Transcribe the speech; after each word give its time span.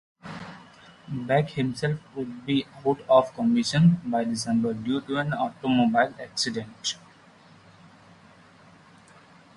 Beck 1.27 1.51
himself 1.51 1.99
would 2.15 2.43
be 2.43 2.65
out 2.83 3.01
of 3.07 3.35
commission 3.35 4.01
by 4.03 4.23
December 4.23 4.73
due 4.73 4.99
to 5.01 5.17
an 5.19 5.31
automobile 5.31 6.15
accident. 6.19 6.95